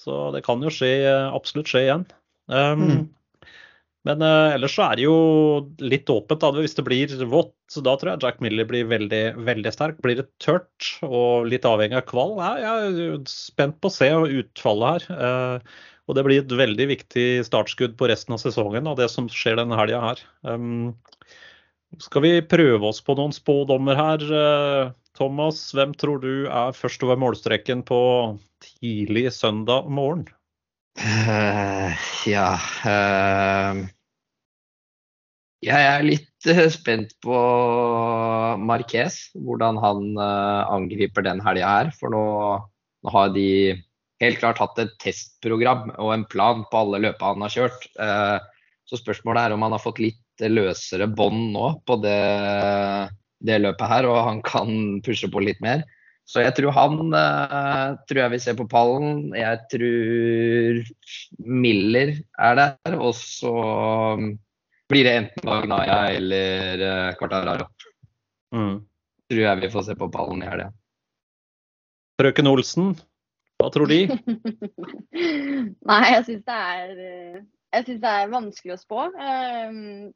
[0.00, 0.94] Så det kan jo skje,
[1.28, 2.08] absolutt skje igjen.
[2.48, 3.04] Um, mm.
[4.04, 5.16] Men uh, ellers så er det jo
[5.80, 6.42] litt åpent.
[6.42, 10.02] da, Hvis det blir vått, så da tror jeg Jack Miller blir veldig veldig sterk.
[10.04, 12.36] Blir det tørt og litt avhengig av kval?
[12.42, 14.10] Ja, jeg er spent på å se
[14.42, 15.24] utfallet her.
[15.24, 19.30] Uh, og det blir et veldig viktig startskudd på resten av sesongen og det som
[19.32, 20.20] skjer denne helga her.
[20.44, 20.92] Um,
[22.02, 24.24] skal vi prøve oss på noen spådommer her?
[25.16, 28.00] Thomas, hvem tror du er først over målstreken på
[28.66, 30.26] tidlig søndag morgen?
[30.94, 31.90] Uh,
[32.30, 32.52] ja
[32.86, 33.80] uh,
[35.64, 37.38] Jeg er litt uh, spent på
[38.62, 41.90] Marquez, hvordan han angriper den helga her.
[41.98, 42.24] For nå,
[43.02, 43.48] nå, har de
[44.22, 47.88] helt klart hatt et testprogram og en plan på alle løpa han har kjørt.
[48.84, 52.20] så spørsmålet er om han har fått litt løsere bånd nå på det,
[53.40, 55.82] det løpet her, og han kan pushe på litt mer.
[56.24, 59.34] Så jeg tror han uh, tror jeg vi ser på pallen.
[59.36, 60.80] Jeg tror
[61.44, 62.96] Miller er der.
[62.96, 63.52] Og så
[64.16, 64.30] um,
[64.88, 67.68] blir det enten Magnaya eller uh, Quartararo.
[68.56, 68.78] Mm.
[69.28, 70.70] Tror jeg vi får se på pallen i helga.
[72.20, 72.94] Frøken Olsen,
[73.58, 74.04] hva tror De?
[75.90, 77.40] Nei, jeg syns det er eh,
[77.74, 79.06] jeg synes det er vanskelig å spå.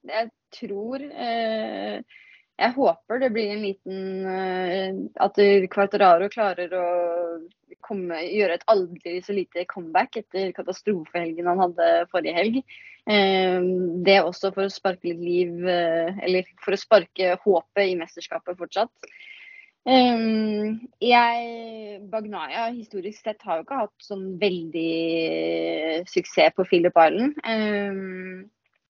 [0.07, 1.03] Jeg tror
[2.59, 5.39] jeg håper det blir en liten uh, At
[5.71, 6.87] Quartararo klarer å
[7.87, 12.59] komme, gjøre et aldri så lite comeback etter katastrofehelgen han hadde forrige helg.
[13.09, 18.59] Det er også for å sparke litt liv, eller for å sparke håpet i mesterskapet
[18.59, 19.09] fortsatt.
[19.89, 21.47] Jeg,
[22.13, 27.41] Bagnaya historisk sett har jo ikke hatt sånn veldig suksess på Philip Island.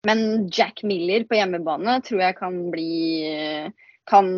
[0.07, 2.93] Men Jack Miller på hjemmebane tror jeg kan bli
[4.09, 4.29] kan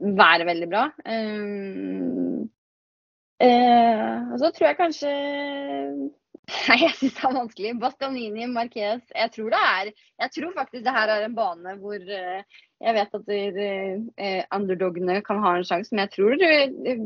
[0.00, 0.86] være veldig bra.
[1.04, 2.46] Um,
[3.42, 5.12] uh, og så tror jeg kanskje
[6.50, 7.72] Nei, jeg syns det er vanskelig.
[7.78, 9.04] Bastianini, Marquez.
[9.14, 12.96] Jeg tror det er Jeg tror faktisk det her er en bane hvor uh, jeg
[12.96, 16.34] vet at uh, underdogene kan ha en sjanse, men jeg tror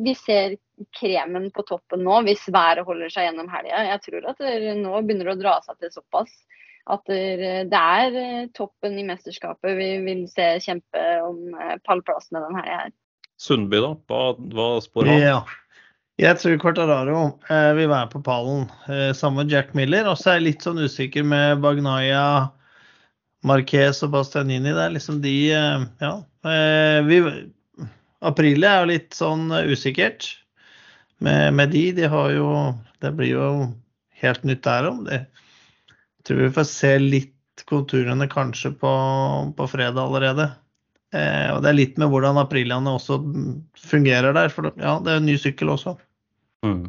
[0.07, 0.55] vi ser
[0.97, 3.83] kremen på toppen nå hvis været holder seg gjennom helga.
[3.91, 6.33] Jeg tror at det nå begynner å dra seg til såpass
[6.93, 11.55] at det er toppen i mesterskapet vi vil se kjempe om
[11.89, 12.95] pallplassene denne helga her.
[13.41, 13.95] Sundby, da?
[14.09, 15.23] Hva, hva spår han?
[15.23, 15.39] Ja.
[16.23, 20.07] Jeg tror Quartararo eh, vil være på pallen, eh, sammen med Jack Miller.
[20.07, 22.53] Og så er jeg litt sånn usikker med Bagnaya,
[23.45, 24.71] Marquez og Bastianini.
[24.71, 26.15] Det er liksom de eh, Ja.
[26.47, 27.19] Eh, vi,
[28.25, 30.31] april er jo litt sånn usikkert
[31.19, 31.89] med, med, de.
[31.99, 32.51] De har jo
[33.03, 33.49] Det blir jo
[34.23, 35.03] helt nytt der om.
[35.09, 35.25] Det
[36.27, 38.93] tror vi får se litt konturene kanskje på,
[39.57, 40.49] på fredag allerede.
[41.15, 43.21] Eh, og det er litt med hvordan Apriliaene også
[43.79, 44.51] fungerer der.
[44.53, 45.95] For ja, det er en ny sykkel også.
[46.67, 46.89] Mm.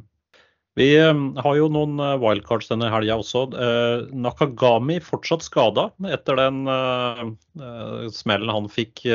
[0.75, 3.45] Vi eh, har jo noen eh, wildcards denne helga også.
[3.55, 6.65] Eh, Nakagami fortsatt skada etter den
[8.15, 9.05] smellen han fikk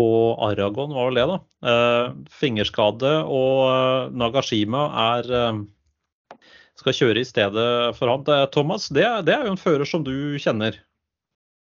[0.00, 0.08] på
[0.42, 1.74] Aragon, var vel det, da.
[2.32, 3.12] fingerskade.
[3.30, 5.30] Og Nagashima er
[6.82, 8.26] skal kjøre i stedet for han.
[8.52, 10.82] Thomas, det, det er jo en fører som du kjenner?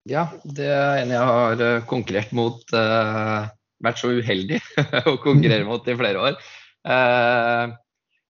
[0.08, 2.62] Ja, det er en jeg har eh, konkurrert mot.
[2.74, 3.46] Uh,
[3.82, 4.58] vært så uheldig
[5.10, 6.36] å konkurrere mot i flere år.
[6.82, 7.74] Uh,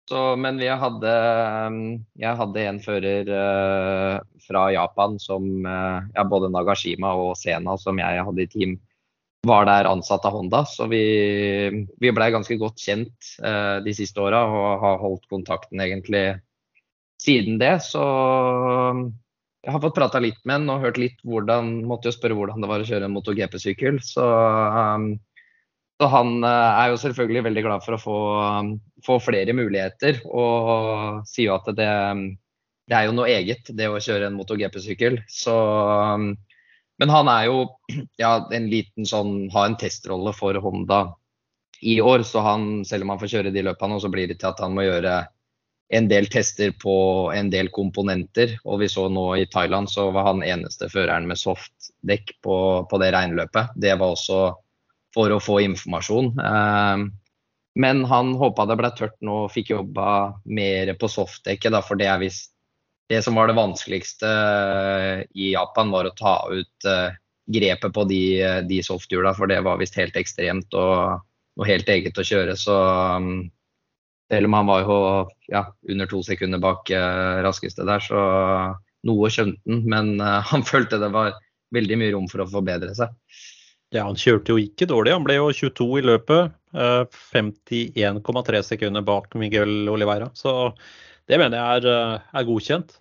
[0.08, 1.10] så, men vi hadde
[2.16, 8.24] Jeg hadde en fører uh, fra Japan som ja, både Nagashima og Sena, som jeg
[8.24, 8.78] hadde i team,
[9.44, 10.62] var der ansatt av Honda.
[10.64, 11.04] Så vi,
[12.00, 13.34] vi blei ganske godt kjent
[13.84, 16.24] de siste åra og har holdt kontakten egentlig
[17.22, 17.76] siden det.
[17.84, 18.02] Så
[19.64, 22.62] jeg har fått prata litt med han og hørt litt hvordan Måtte jo spørre hvordan
[22.62, 23.98] det var å kjøre en MotoGP-sykkel.
[24.06, 25.10] Så, um,
[25.98, 30.22] så, han uh, er jo selvfølgelig veldig glad for å få, um, få flere muligheter.
[30.30, 32.28] Og sier jo at det, um,
[32.88, 35.20] det, er jo noe eget, det å kjøre en MotoGP-sykkel.
[35.50, 36.30] Um,
[36.98, 37.66] Men han er jo
[38.22, 41.08] ja, en liten sånn Har en testrolle for Honda
[41.78, 44.48] i år, så han, selv om han får kjøre de løpene, så blir det til
[44.48, 45.20] at han må gjøre
[45.88, 46.94] en del tester på
[47.34, 48.58] en del komponenter.
[48.64, 52.58] Og vi så nå i Thailand så var han eneste føreren med softdekk på,
[52.90, 53.72] på det regnløpet.
[53.76, 54.42] Det var også
[55.16, 56.34] for å få informasjon.
[56.38, 57.06] Eh,
[57.78, 60.10] men han håpa det ble tørt nå og fikk jobba
[60.44, 62.52] mer på softdekket, for det er visst
[63.08, 67.16] det som var det vanskeligste eh, i Japan, var å ta ut eh,
[67.48, 68.22] grepet på de,
[68.68, 71.24] de softhjula, for det var visst helt ekstremt og
[71.58, 72.58] noe helt eget å kjøre.
[72.60, 72.74] Så
[73.24, 73.38] mm,
[74.28, 74.98] selv om han var jo
[75.48, 78.22] ja, under to sekunder bak eh, raskeste der, så
[79.08, 79.84] noe skjønte han.
[79.88, 81.36] Men eh, han følte det var
[81.74, 83.14] veldig mye rom for å forbedre seg.
[83.94, 85.14] Ja, han kjørte jo ikke dårlig.
[85.16, 86.56] Han ble jo 22 i løpet.
[86.76, 90.28] Eh, 51,3 sekunder bak Miguel Oliveira.
[90.36, 90.74] Så
[91.28, 92.98] det mener jeg er, eh, er godkjent.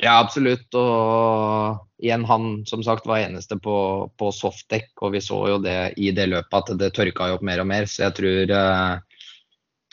[0.00, 0.68] Ja, absolutt.
[0.76, 3.76] Og igjen, han som sagt var eneste på,
[4.16, 7.44] på softdekk, og vi så jo det i det løpet at det tørka jo opp
[7.44, 7.88] mer og mer.
[7.88, 9.15] Så jeg tror eh,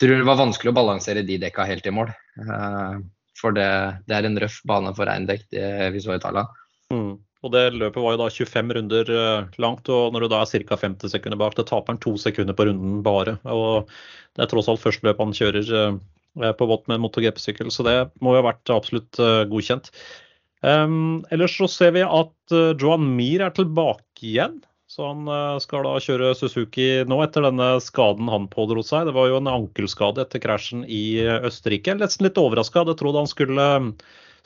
[0.04, 2.10] tror det var vanskelig å balansere de dekka helt i mål.
[2.40, 2.96] Eh,
[3.38, 3.68] for det,
[4.08, 6.50] det er en røff bane for reindekk, det vi så i Thailand.
[6.94, 7.14] Mm.
[7.44, 10.66] Og det løpet var jo da 25 runder eh, langt, og når du da er
[10.68, 10.80] ca.
[10.80, 13.36] 50 sekunder bak, det taper han to sekunder på runden bare.
[13.44, 13.90] Og
[14.34, 17.98] det er tross alt første løp han kjører eh, på vått med MotoGP-sykkel, så det
[18.24, 19.20] må jo ha vært absolutt
[19.52, 19.92] godkjent.
[20.64, 24.56] Um, ellers så ser vi at Johan Mir er tilbake igjen.
[24.94, 29.08] Så han eh, skal da kjøre Suzuki nå etter denne skaden han pådro seg.
[29.08, 31.96] Det var jo en ankelskade etter krasjen i Østerrike.
[31.98, 32.84] Nesten litt overraska.
[32.84, 33.88] Hadde trodd han skulle eh,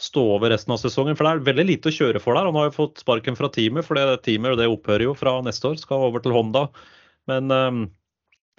[0.00, 1.18] stå over resten av sesongen.
[1.18, 2.48] For det er veldig lite å kjøre for der.
[2.48, 5.68] Han har jo fått sparken fra teamet, for det teamet det opphører jo fra neste
[5.68, 5.76] år.
[5.82, 6.64] Skal over til Honda.
[7.28, 7.84] Men um,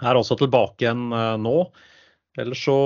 [0.05, 1.57] er også tilbake igjen uh, nå.
[2.37, 2.79] Ellers så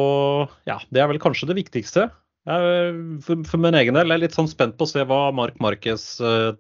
[0.70, 2.08] Ja, det er vel kanskje det viktigste.
[2.44, 5.62] For, for, min egen del er jeg litt sånn spent på å se hva Mark
[5.64, 6.52] Marquez uh,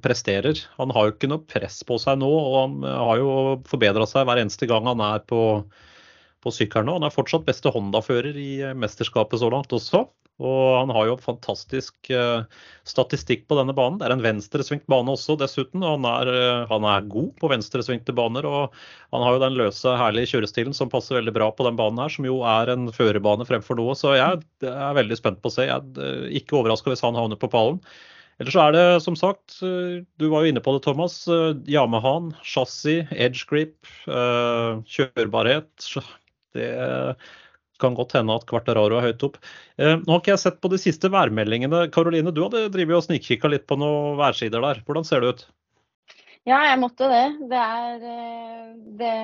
[0.00, 0.62] presterer.
[0.78, 3.34] Han har jo ikke noe press på seg nå, og han har jo
[3.68, 5.42] forbedra seg hver eneste gang han er på,
[6.44, 6.96] på sykkelen nå.
[6.98, 10.06] Han er fortsatt beste Honda-fører i mesterskapet så langt også.
[10.40, 12.46] Og han har jo fantastisk uh,
[12.88, 13.98] statistikk på denne banen.
[14.00, 15.82] Det er en venstresvingt bane også, dessuten.
[15.84, 18.48] og han er, uh, han er, god på venstresvingte baner.
[18.48, 18.78] Og
[19.12, 22.12] han har jo den løse, herlige kjørestilen som passer veldig bra på den banen her,
[22.14, 23.96] som jo er en førerbane fremfor noe.
[23.98, 25.68] Så jeg er veldig spent på å se.
[25.68, 27.82] Jeg er ikke overraska hvis han havner på pallen.
[28.40, 31.18] Ellers er det som sagt, du var jo inne på det, Thomas.
[31.68, 33.76] Yamahaen, chassis, edge grip,
[34.08, 35.68] kjørbarhet.
[36.56, 36.70] Det
[37.80, 39.38] kan godt hende at Quartararo er høyt opp.
[39.80, 41.86] Eh, nå har ikke jeg sett på de siste værmeldingene.
[41.94, 44.82] Karoline, du hadde drivet og snikkikka litt på noen værsider der.
[44.86, 45.44] Hvordan ser det ut?
[46.48, 47.26] Ja, jeg måtte det.
[47.50, 49.14] Det er eh, det,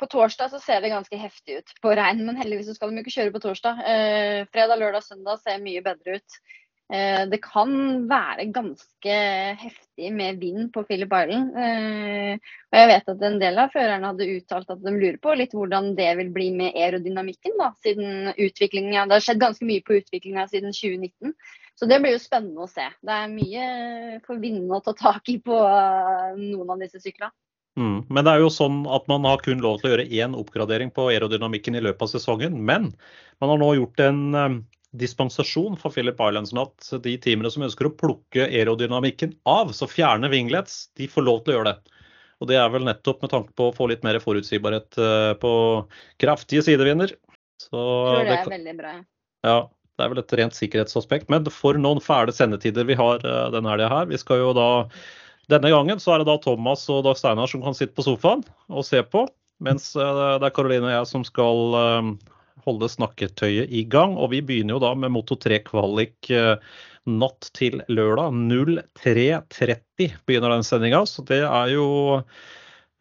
[0.00, 3.14] På torsdag så ser det ganske heftig ut på regn, men heldigvis skal de ikke
[3.14, 3.84] kjøre på torsdag.
[3.86, 6.42] Eh, fredag, lørdag, søndag ser mye bedre ut.
[6.92, 7.70] Eh, det kan
[8.04, 9.14] være ganske
[9.56, 11.54] heftig med vind på Philip Island.
[11.56, 15.32] Eh, og jeg vet at en del av førerne hadde uttalt at de lurer på
[15.40, 17.56] litt hvordan det vil bli med aerodynamikken.
[17.56, 21.32] da, siden utviklingen, Det har skjedd ganske mye på utviklinga siden 2019.
[21.80, 22.84] Så det blir jo spennende å se.
[23.00, 27.32] Det er mye for vindene å ta tak i på eh, noen av disse syklene.
[27.80, 28.04] Mm.
[28.12, 30.92] Men det er jo sånn at man har kun lov til å gjøre én oppgradering
[30.92, 32.60] på aerodynamikken i løpet av sesongen.
[32.60, 32.92] Men
[33.40, 34.22] man har nå gjort en
[34.92, 39.88] dispensasjon for Philip Island, sånn at de teamene som ønsker å plukke aerodynamikken av, så
[39.88, 41.98] fjerne winglets, de får lov til å gjøre det.
[42.42, 45.52] Og Det er vel nettopp med tanke på å få litt mer forutsigbarhet eh, på
[46.20, 47.14] kraftige sidevinder.
[47.62, 48.94] Så jeg tror det er veldig bra.
[49.46, 51.30] Ja, det er vel et rent sikkerhetsaspekt.
[51.30, 54.10] Men for noen fæle sendetider vi har eh, denne helga her.
[54.10, 54.70] Vi skal jo da
[55.50, 58.44] Denne gangen så er det da Thomas og Dag Steinar som kan sitte på sofaen
[58.70, 59.24] og se på.
[59.62, 61.74] Mens eh, det er Karoline og jeg som skal
[62.66, 64.16] holde snakketøyet i gang.
[64.16, 66.56] Og vi begynner jo da med Moto 3-kvalik eh,
[67.10, 68.34] natt til lørdag.
[69.02, 71.88] 03.30 begynner den sendinga, så det er jo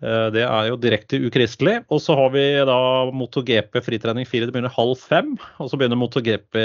[0.02, 1.80] eh, det er jo direkte ukristelig.
[1.94, 2.82] Og så har vi da
[3.14, 4.50] MotoGP fritrening 4.
[4.50, 5.36] Det begynner halv fem.
[5.62, 6.62] Og så begynner MotoGP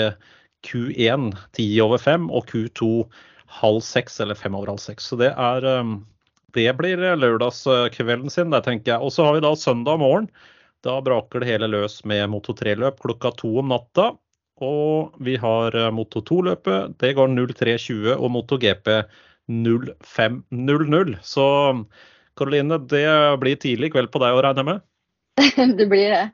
[0.66, 3.06] Q1 ti over fem og Q2
[3.60, 5.12] halv seks eller fem over halv seks.
[5.12, 5.96] Så det er eh,
[6.56, 9.00] Det blir lørdagskvelden sin, det tenker jeg.
[9.04, 10.30] Og så har vi da søndag morgen
[10.86, 14.12] da braker det hele løs med Moto 3-løp klokka to om natta.
[14.64, 16.96] Og vi har eh, Moto 2-løpet.
[17.00, 18.88] Det går 03.20 og Moto GP
[19.50, 21.16] 05.00.
[21.22, 21.46] Så
[22.36, 23.08] Karoline, det
[23.42, 24.84] blir tidlig kveld på deg å regne med?
[25.78, 26.24] det blir det.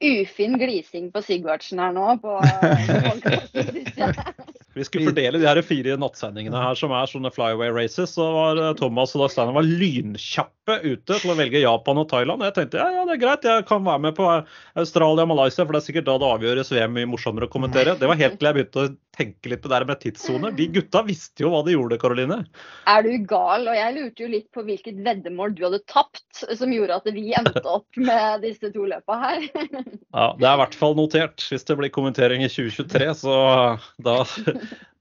[0.00, 2.16] Ufin glising på Sigvardsen her nå.
[2.22, 2.40] På
[4.76, 8.12] Vi skulle fordele de her fire nattsendingene her som er sånne flyaway races.
[8.12, 12.44] Så var eh, Thomas og Dag var lynkjappe ute til å velge Japan og Thailand.
[12.44, 14.26] Jeg tenkte ja, ja, det er greit, jeg kan være med på
[14.76, 17.96] Australia og Malaysia, for det er sikkert da det avgjøres VM mye morsommere å kommentere.
[17.96, 20.52] Det var helt til jeg begynte å tenke litt på det der med tidssoner.
[20.58, 22.42] De gutta visste jo hva de gjorde, Karoline.
[22.90, 23.64] Er du gal?
[23.64, 27.30] Og jeg lurte jo litt på hvilket veddemål du hadde tapt, som gjorde at vi
[27.38, 29.48] endte opp med disse to løpa her.
[29.56, 31.40] ja, det er i hvert fall notert.
[31.48, 33.38] Hvis det blir kommentering i 2023, så
[34.04, 34.18] da,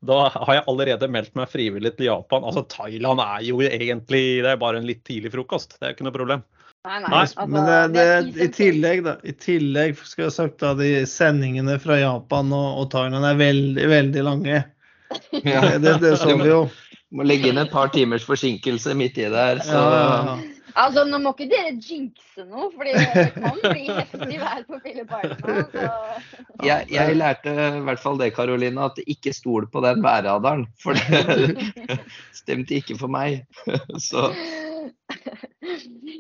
[0.06, 2.46] da har jeg allerede meldt meg frivillig til Japan.
[2.46, 5.80] Altså Thailand er jo egentlig det er bare en litt tidlig frokost.
[5.80, 6.46] Det er ikke noe problem.
[6.86, 7.12] Nei, nei.
[7.18, 11.80] Altså, Men det, det, i tillegg, da, i tillegg skal jeg sagt da, de sendingene
[11.82, 14.60] fra Japan og, og Thailand er veldig, veldig lange.
[15.46, 15.62] Ja.
[15.80, 16.66] Det, det, så vi jo.
[17.16, 19.62] Må legge inn et par timers forsinkelse midt i der.
[19.64, 19.80] Så.
[19.80, 20.36] Ja,
[20.76, 22.96] Altså, Nå må ikke dere jinxe noe, for det
[23.36, 25.78] kan bli heftig vær på Philip Island.
[26.66, 30.66] Jeg, jeg, lærte i hvert fall det, Karoline, at ikke stol på den værradaren.
[30.84, 32.00] For det
[32.42, 33.46] stemte ikke for meg.
[34.10, 34.28] Så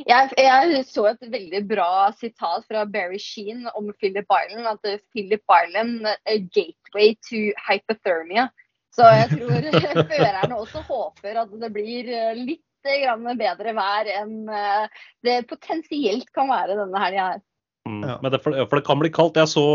[0.05, 4.69] jeg, jeg, så et veldig bra sitat fra Barry Sheen om Philip Island.
[4.71, 8.47] At Philip Island er gateway to hypothermia.
[8.95, 9.67] Så jeg tror
[10.13, 16.77] førerne også håper at det blir litt bedre vær enn eh, det potensielt kan være
[16.79, 17.43] denne helga her.
[17.85, 18.01] Mm.
[18.01, 18.17] Ja.
[18.29, 19.39] Det, for, for, det kan bli kaldt.
[19.39, 19.65] Jeg så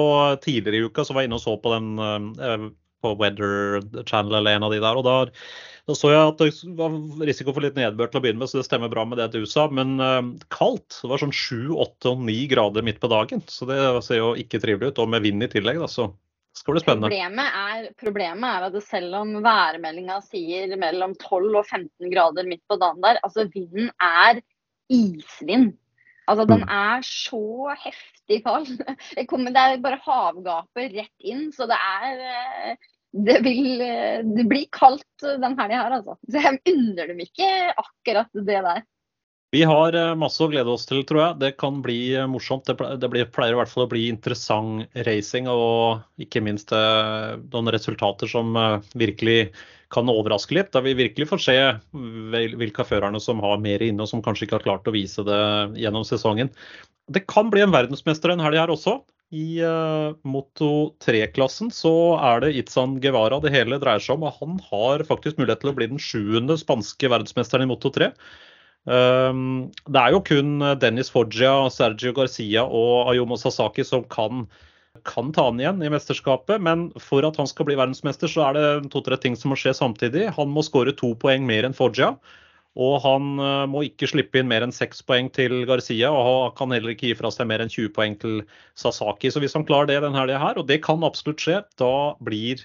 [0.43, 2.71] tidligere i uka så var jeg inne og så på den uh,
[3.01, 4.99] på Weather Channel eller en av de der.
[4.99, 5.15] og da,
[5.89, 6.97] da så jeg at det var
[7.29, 9.47] risiko for litt nedbør til å begynne med, så det stemmer bra med det du
[9.49, 9.69] sa.
[9.71, 10.19] Men uh,
[10.51, 10.99] kaldt.
[10.99, 13.45] Det var sånn 7, 8 og 9 grader midt på dagen.
[13.47, 15.05] Så det ser jo ikke trivelig ut.
[15.05, 16.11] Og med vind i tillegg, da, så
[16.57, 17.11] skal bli spennende.
[17.11, 22.65] Problemet er, problemet er, at selv om værmeldinga sier mellom 12 og 15 grader midt
[22.71, 24.41] på dagen der, altså vinden er
[24.91, 25.73] isvind.
[26.31, 26.73] Altså Den mm.
[26.77, 28.71] er så heftig kald.
[29.17, 31.49] Det, er bare havgapet rett inn.
[31.55, 33.81] Så det er eh, Det vil
[34.37, 36.15] det blir kaldt den helga her, altså.
[36.31, 38.85] Så jeg unner dem ikke akkurat det der.
[39.51, 41.39] Vi har eh, masse å glede oss til, tror jeg.
[41.43, 42.71] Det kan bli eh, morsomt.
[42.71, 48.31] Det, pleier i hvert fall å bli interessant racing, og ikke minst eh, noen resultater
[48.31, 48.55] som
[48.95, 49.51] virkelig
[49.91, 50.71] kan overraske litt.
[50.71, 51.57] Da vi virkelig får se
[52.31, 55.25] hvilke av førerne som har mer inne, og som kanskje ikke har klart å vise
[55.27, 55.41] det
[55.83, 56.53] gjennom sesongen.
[57.11, 59.01] det kan bli en verdensmester en helg her også.
[59.35, 64.27] I uh, Moto 3-klassen så er det Itzan Guevara det hele dreier seg om.
[64.27, 68.13] og Han har faktisk mulighet til å bli den sjuende spanske verdensmesteren i Moto 3.
[68.89, 74.47] Um, det er jo kun Dennis Foggia, Sergio Garcia og Ayomo Sasaki som kan,
[75.05, 76.63] kan ta han igjen i mesterskapet.
[76.65, 79.77] Men for at han skal bli verdensmester, så er det to-tre ting som må skje
[79.77, 80.31] samtidig.
[80.39, 82.15] Han må skåre to poeng mer enn Foggia.
[82.79, 86.53] Og han eh, må ikke slippe inn mer enn seks poeng til Garcia, og han
[86.59, 88.45] kan heller ikke gi fra seg mer enn 20 poeng til
[88.79, 89.33] Sasaki.
[89.33, 92.63] Så hvis han klarer det denne helga her, og det kan absolutt skje, da blir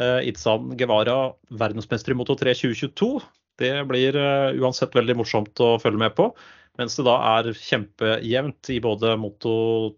[0.00, 3.12] uh, Itzan Guevara verdensmester i Moto 3 2022.
[3.58, 6.30] Det blir uh, uansett veldig morsomt å følge med på.
[6.78, 9.54] Mens det da er kjempejevnt i både Moto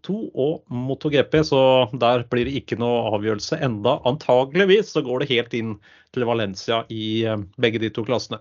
[0.06, 3.98] 2 og Moto GP, så der blir det ikke noe avgjørelse enda.
[4.08, 5.74] Antageligvis så går det helt inn
[6.16, 8.40] til Valencia i uh, begge de to klassene.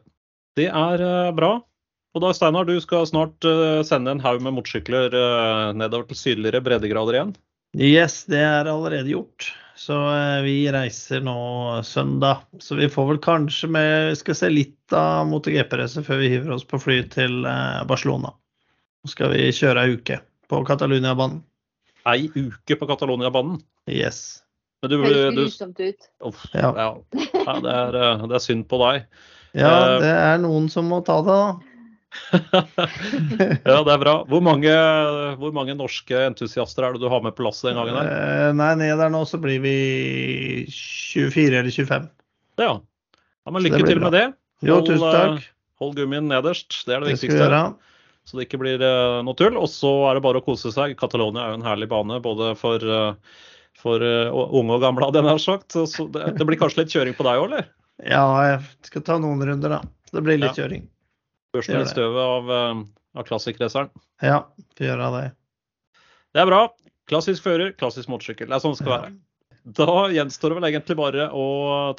[0.56, 1.58] Det er uh, bra.
[2.16, 3.46] Og da, Steinar, du skal snart
[3.86, 5.14] sende en haug med motorsykler
[5.78, 7.34] nedover til sydligere breddegrader igjen?
[7.78, 9.52] Yes, det er allerede gjort.
[9.80, 9.96] Så
[10.44, 11.40] vi reiser nå
[11.88, 12.44] søndag.
[12.60, 16.68] Så vi får vel kanskje med skal se litt av MotoGP-racet før vi hiver oss
[16.68, 17.48] på fly til
[17.88, 18.34] Barcelona.
[19.06, 20.20] Så skal vi kjøre ei uke
[20.52, 21.40] på Catalonia-banen.
[22.12, 23.62] Ei uke på Catalonia-banen?
[23.88, 24.42] Yes.
[24.82, 26.08] Men du, Høres grusomt ut.
[26.28, 26.70] Uff, ja.
[26.76, 26.90] ja.
[27.34, 29.08] ja det, er, det er synd på deg.
[29.58, 31.69] Ja, eh, det er noen som må ta det, da.
[33.70, 34.14] ja, det er bra.
[34.30, 34.72] Hvor mange,
[35.40, 37.98] hvor mange, norske entusiaster er det du har med på lasset den gangen?
[38.00, 38.10] her?
[38.10, 39.76] Eh, nei, ned der nå så blir vi
[40.74, 42.10] 24 eller 25.
[42.64, 42.74] Ja.
[42.80, 44.26] ja men lykke til med det.
[44.64, 45.46] Hold, jo, tusen takk.
[45.46, 45.54] Eh,
[45.84, 46.82] hold gummien nederst.
[46.88, 47.62] Det er det, det viktigste.
[48.28, 49.56] Så det ikke blir uh, noe tull.
[49.58, 50.98] Og så er det bare å kose seg.
[51.00, 52.84] Catalonia er jo en herlig bane både for,
[53.80, 55.78] for unge og gamle, hadde jeg nær sagt.
[55.78, 57.70] Så det, det, blir kanskje litt kjøring på deg òg, eller?
[58.06, 59.82] Ja, jeg skal ta noen runder, da.
[60.14, 60.66] Det blir litt ja.
[60.66, 60.86] kjøring.
[61.56, 62.84] Børste litt støvet av, eh,
[63.18, 63.90] av klassikkraceren.
[64.22, 64.44] Ja,
[64.78, 65.26] får gjøre det.
[66.34, 66.62] Det er bra.
[67.10, 68.50] Klassisk fører, klassisk motorsykkel.
[68.52, 69.14] Det er sånn det skal være.
[69.64, 71.46] Da gjenstår det vel egentlig bare å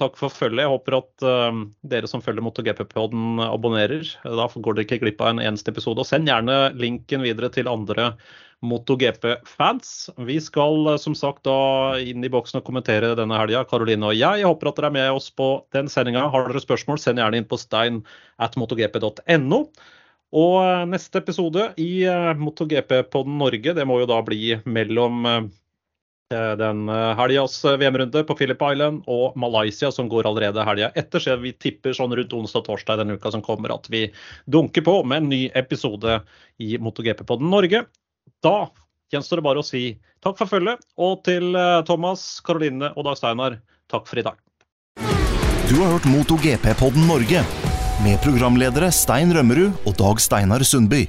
[0.00, 0.64] takke for følget.
[0.64, 1.58] Jeg håper at uh,
[1.92, 4.06] dere som følger MotoGP-poden abonnerer.
[4.24, 6.00] Da går dere ikke glipp av en eneste episode.
[6.00, 8.14] Og send gjerne linken videre til andre
[8.64, 9.92] MotoGP-fans.
[10.24, 14.16] Vi skal eh, som sagt da inn i boksen og kommentere denne helga, Karoline og
[14.16, 14.42] jeg.
[14.42, 16.26] Jeg håper at dere er med oss på den sendinga.
[16.32, 18.02] Har dere spørsmål, send gjerne inn på stein
[18.40, 19.62] at motogp.no.
[20.40, 22.04] Og eh, neste episode i
[22.40, 25.50] MotoGP-podden Norge, det må jo da bli mellom
[26.30, 26.84] den
[27.18, 31.22] helgas VM-runde på Philip Island og Malaysia, som går allerede helga etter.
[31.22, 34.04] Så vi tipper sånn rundt onsdag og torsdag denne uka som kommer at vi
[34.46, 36.20] dunker på med en ny episode
[36.62, 37.82] i MotoGP på Norge.
[38.44, 38.70] Da
[39.10, 39.84] gjenstår det bare å si
[40.24, 40.82] takk for følget.
[41.00, 43.58] Og til eh, Thomas, Karoline og Dag Steinar,
[43.90, 44.38] takk for i dag.
[45.70, 47.44] Du har hørt MotoGP-podden Norge
[48.04, 51.06] med programledere Stein Rømmerud og Dag Steinar Sundby.